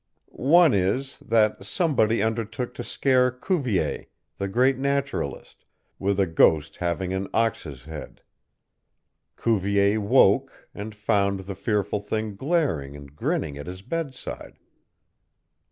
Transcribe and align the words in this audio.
One 0.33 0.73
is, 0.73 1.19
that 1.19 1.63
somebody 1.63 2.23
undertook 2.23 2.73
to 2.73 2.83
scare 2.83 3.29
Cuvier, 3.29 4.07
the 4.39 4.47
great 4.47 4.79
naturalist, 4.79 5.63
with 5.99 6.19
a 6.19 6.25
ghost 6.25 6.77
having 6.77 7.13
an 7.13 7.27
ox's 7.35 7.83
head. 7.85 8.23
Cuvier 9.37 10.01
woke, 10.01 10.67
and 10.73 10.95
found 10.95 11.41
the 11.41 11.53
fearful 11.53 11.99
thing 11.99 12.35
glaring 12.35 12.95
and 12.95 13.15
grinning 13.15 13.59
at 13.59 13.67
his 13.67 13.83
bedside. 13.83 14.57